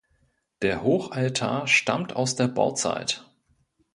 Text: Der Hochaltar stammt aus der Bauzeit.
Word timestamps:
Der 0.63 0.81
Hochaltar 0.81 1.67
stammt 1.67 2.15
aus 2.15 2.35
der 2.35 2.47
Bauzeit. 2.47 3.23